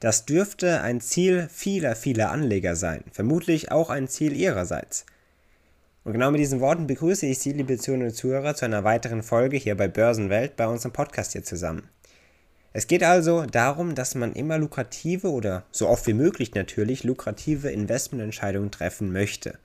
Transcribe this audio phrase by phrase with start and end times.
[0.00, 5.06] das dürfte ein Ziel vieler, vieler Anleger sein, vermutlich auch ein Ziel ihrerseits.
[6.04, 9.22] Und genau mit diesen Worten begrüße ich Sie, liebe Zuhörerinnen und Zuhörer, zu einer weiteren
[9.22, 11.88] Folge hier bei Börsenwelt bei unserem Podcast hier zusammen.
[12.72, 17.70] Es geht also darum, dass man immer lukrative oder so oft wie möglich natürlich lukrative
[17.70, 19.58] Investmententscheidungen treffen möchte.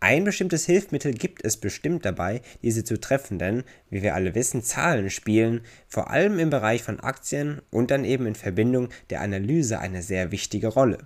[0.00, 4.62] Ein bestimmtes Hilfsmittel gibt es bestimmt dabei, diese zu treffen, denn, wie wir alle wissen,
[4.62, 9.80] Zahlen spielen vor allem im Bereich von Aktien und dann eben in Verbindung der Analyse
[9.80, 10.98] eine sehr wichtige Rolle.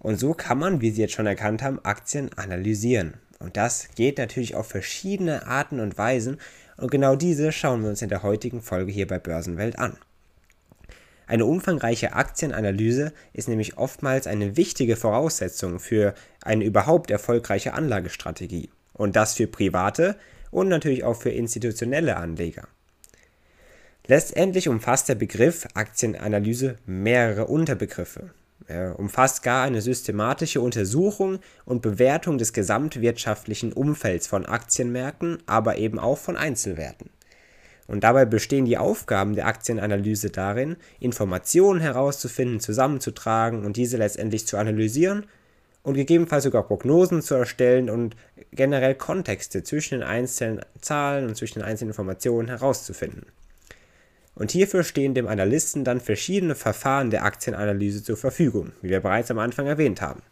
[0.00, 3.14] Und so kann man, wie Sie jetzt schon erkannt haben, Aktien analysieren.
[3.38, 6.38] Und das geht natürlich auf verschiedene Arten und Weisen
[6.76, 9.96] und genau diese schauen wir uns in der heutigen Folge hier bei Börsenwelt an.
[11.26, 18.70] Eine umfangreiche Aktienanalyse ist nämlich oftmals eine wichtige Voraussetzung für eine überhaupt erfolgreiche Anlagestrategie.
[18.92, 20.16] Und das für private
[20.50, 22.68] und natürlich auch für institutionelle Anleger.
[24.06, 28.30] Letztendlich umfasst der Begriff Aktienanalyse mehrere Unterbegriffe.
[28.66, 35.98] Er umfasst gar eine systematische Untersuchung und Bewertung des gesamtwirtschaftlichen Umfelds von Aktienmärkten, aber eben
[35.98, 37.10] auch von Einzelwerten.
[37.86, 44.56] Und dabei bestehen die Aufgaben der Aktienanalyse darin, Informationen herauszufinden, zusammenzutragen und diese letztendlich zu
[44.56, 45.26] analysieren
[45.82, 48.16] und gegebenenfalls sogar Prognosen zu erstellen und
[48.52, 53.26] generell Kontexte zwischen den einzelnen Zahlen und zwischen den einzelnen Informationen herauszufinden.
[54.34, 59.30] Und hierfür stehen dem Analysten dann verschiedene Verfahren der Aktienanalyse zur Verfügung, wie wir bereits
[59.30, 60.22] am Anfang erwähnt haben.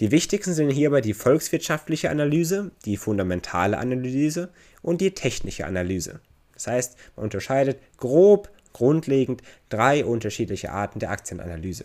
[0.00, 4.50] Die wichtigsten sind hierbei die volkswirtschaftliche Analyse, die fundamentale Analyse
[4.82, 6.20] und die technische Analyse.
[6.56, 11.84] Das heißt, man unterscheidet grob, grundlegend drei unterschiedliche Arten der Aktienanalyse.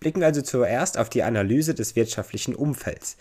[0.00, 3.16] Blicken wir also zuerst auf die Analyse des wirtschaftlichen Umfelds.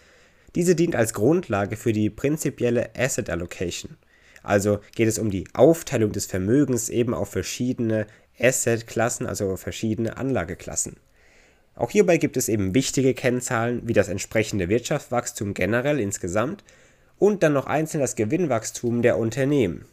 [0.56, 3.98] Diese dient als Grundlage für die prinzipielle Asset Allocation.
[4.44, 8.08] Also geht es um die Aufteilung des Vermögens eben auf verschiedene
[8.40, 10.98] Asset-Klassen, also verschiedene Anlageklassen.
[11.76, 16.64] Auch hierbei gibt es eben wichtige Kennzahlen wie das entsprechende Wirtschaftswachstum generell insgesamt
[17.20, 19.86] und dann noch einzeln das Gewinnwachstum der Unternehmen.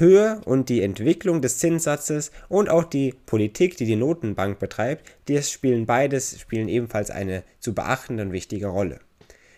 [0.00, 5.50] Höhe und die Entwicklung des Zinssatzes und auch die Politik, die die Notenbank betreibt, das
[5.50, 9.00] spielen beides spielen ebenfalls eine zu beachtende und wichtige Rolle.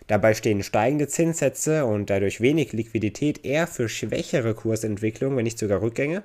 [0.08, 5.80] Dabei stehen steigende Zinssätze und dadurch wenig Liquidität eher für schwächere Kursentwicklungen, wenn nicht sogar
[5.80, 6.24] Rückgänge.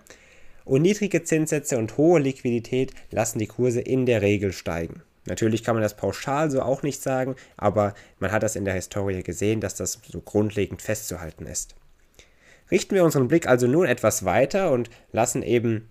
[0.66, 5.04] Und niedrige Zinssätze und hohe Liquidität lassen die Kurse in der Regel steigen.
[5.26, 8.74] Natürlich kann man das pauschal so auch nicht sagen, aber man hat das in der
[8.74, 11.76] Historie gesehen, dass das so grundlegend festzuhalten ist.
[12.70, 15.90] Richten wir unseren Blick also nun etwas weiter und lassen eben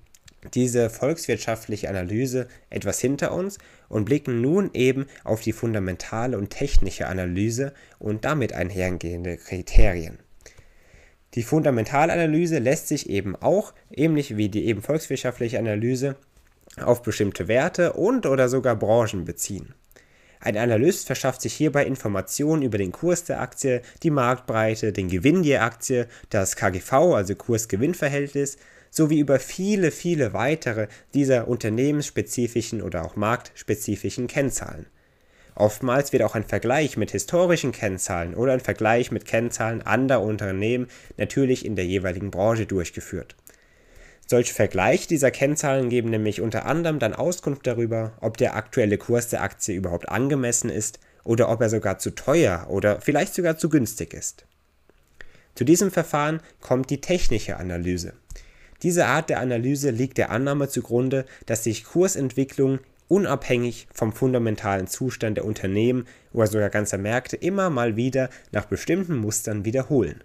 [0.55, 7.07] diese volkswirtschaftliche Analyse etwas hinter uns und blicken nun eben auf die fundamentale und technische
[7.07, 10.19] Analyse und damit einhergehende Kriterien.
[11.35, 16.17] Die Fundamentalanalyse lässt sich eben auch, ähnlich wie die eben volkswirtschaftliche Analyse,
[16.81, 19.75] auf bestimmte Werte und oder sogar Branchen beziehen.
[20.47, 25.43] Ein Analyst verschafft sich hierbei Informationen über den Kurs der Aktie, die Marktbreite, den Gewinn
[25.43, 28.57] der Aktie, das KGV, also Kurs-Gewinn-Verhältnis,
[28.93, 34.87] sowie über viele, viele weitere dieser unternehmensspezifischen oder auch marktspezifischen Kennzahlen.
[35.57, 40.87] Oftmals wird auch ein Vergleich mit historischen Kennzahlen oder ein Vergleich mit Kennzahlen anderer Unternehmen
[41.17, 43.35] natürlich in der jeweiligen Branche durchgeführt.
[44.29, 49.29] Solche Vergleiche dieser Kennzahlen geben nämlich unter anderem dann Auskunft darüber, ob der aktuelle Kurs
[49.29, 53.69] der Aktie überhaupt angemessen ist oder ob er sogar zu teuer oder vielleicht sogar zu
[53.69, 54.45] günstig ist.
[55.55, 58.15] Zu diesem Verfahren kommt die technische Analyse.
[58.83, 65.37] Diese Art der Analyse liegt der Annahme zugrunde, dass sich Kursentwicklungen unabhängig vom fundamentalen Zustand
[65.37, 70.23] der Unternehmen oder sogar ganzer Märkte immer mal wieder nach bestimmten Mustern wiederholen.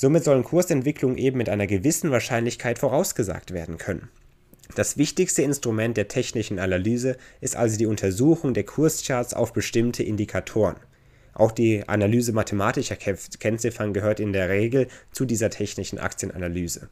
[0.00, 4.08] Somit sollen Kursentwicklungen eben mit einer gewissen Wahrscheinlichkeit vorausgesagt werden können.
[4.74, 10.76] Das wichtigste Instrument der technischen Analyse ist also die Untersuchung der Kurscharts auf bestimmte Indikatoren.
[11.34, 16.88] Auch die Analyse mathematischer Kennziffern gehört in der Regel zu dieser technischen Aktienanalyse.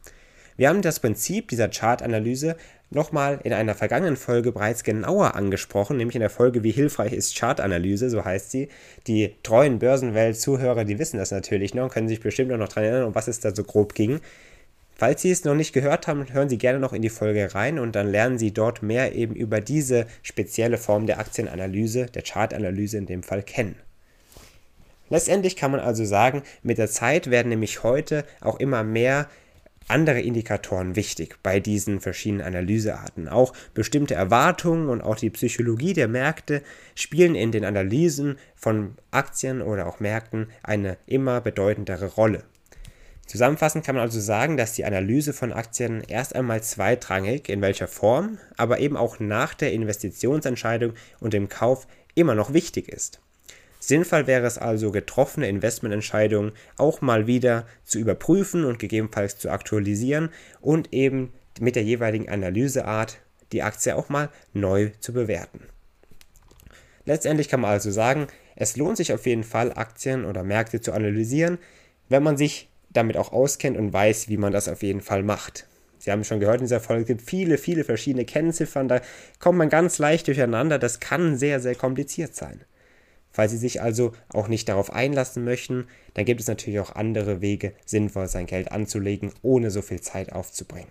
[0.58, 2.56] Wir haben das Prinzip dieser Chartanalyse
[2.90, 7.36] nochmal in einer vergangenen Folge bereits genauer angesprochen, nämlich in der Folge Wie hilfreich ist
[7.36, 8.68] Chartanalyse, so heißt sie.
[9.06, 13.04] Die treuen Börsenwelt-Zuhörer, die wissen das natürlich noch und können sich bestimmt noch daran erinnern,
[13.04, 14.20] um was es da so grob ging.
[14.94, 17.78] Falls Sie es noch nicht gehört haben, hören Sie gerne noch in die Folge rein
[17.78, 22.98] und dann lernen Sie dort mehr eben über diese spezielle Form der Aktienanalyse, der Chartanalyse
[22.98, 23.76] in dem Fall kennen.
[25.08, 29.28] Letztendlich kann man also sagen, mit der Zeit werden nämlich heute auch immer mehr
[29.88, 33.28] andere Indikatoren wichtig bei diesen verschiedenen Analysearten.
[33.28, 36.62] Auch bestimmte Erwartungen und auch die Psychologie der Märkte
[36.94, 42.44] spielen in den Analysen von Aktien oder auch Märkten eine immer bedeutendere Rolle.
[43.26, 47.86] Zusammenfassend kann man also sagen, dass die Analyse von Aktien erst einmal zweitrangig, in welcher
[47.86, 53.20] Form, aber eben auch nach der Investitionsentscheidung und dem Kauf immer noch wichtig ist.
[53.88, 60.28] Sinnvoll wäre es also, getroffene Investmententscheidungen auch mal wieder zu überprüfen und gegebenenfalls zu aktualisieren
[60.60, 63.18] und eben mit der jeweiligen Analyseart
[63.50, 65.60] die Aktie auch mal neu zu bewerten.
[67.06, 68.26] Letztendlich kann man also sagen,
[68.56, 71.56] es lohnt sich auf jeden Fall, Aktien oder Märkte zu analysieren,
[72.10, 75.66] wenn man sich damit auch auskennt und weiß, wie man das auf jeden Fall macht.
[75.98, 79.00] Sie haben schon gehört in dieser Folge, es gibt viele, viele verschiedene Kennziffern, da
[79.38, 82.60] kommt man ganz leicht durcheinander, das kann sehr, sehr kompliziert sein.
[83.38, 87.40] Falls Sie sich also auch nicht darauf einlassen möchten, dann gibt es natürlich auch andere
[87.40, 90.90] Wege, sinnvoll sein Geld anzulegen, ohne so viel Zeit aufzubringen.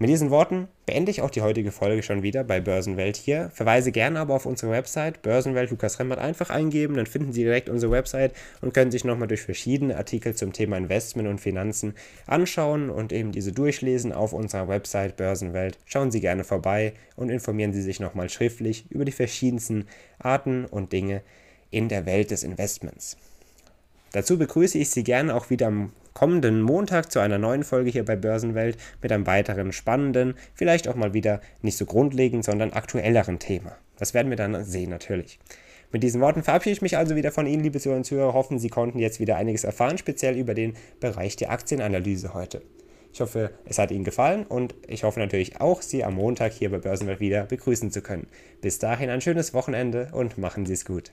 [0.00, 3.50] Mit diesen Worten beende ich auch die heutige Folge schon wieder bei Börsenwelt hier.
[3.52, 7.68] Verweise gerne aber auf unsere Website Börsenwelt Lukas Remmert einfach eingeben, dann finden Sie direkt
[7.68, 11.94] unsere Website und können sich nochmal durch verschiedene Artikel zum Thema Investment und Finanzen
[12.28, 15.78] anschauen und eben diese durchlesen auf unserer Website Börsenwelt.
[15.84, 19.86] Schauen Sie gerne vorbei und informieren Sie sich nochmal schriftlich über die verschiedensten
[20.20, 21.22] Arten und Dinge
[21.72, 23.16] in der Welt des Investments.
[24.12, 28.04] Dazu begrüße ich Sie gerne auch wieder am kommenden Montag zu einer neuen Folge hier
[28.04, 33.38] bei Börsenwelt mit einem weiteren spannenden, vielleicht auch mal wieder nicht so grundlegend, sondern aktuelleren
[33.38, 33.76] Thema.
[33.98, 35.38] Das werden wir dann sehen natürlich.
[35.92, 38.34] Mit diesen Worten verabschiede ich mich also wieder von Ihnen, liebe Zuhörer und Zuhörer.
[38.34, 42.62] Hoffen, Sie konnten jetzt wieder einiges erfahren, speziell über den Bereich der Aktienanalyse heute.
[43.12, 46.72] Ich hoffe, es hat Ihnen gefallen und ich hoffe natürlich auch, Sie am Montag hier
[46.72, 48.26] bei Börsenwelt wieder begrüßen zu können.
[48.60, 51.12] Bis dahin ein schönes Wochenende und machen Sie es gut.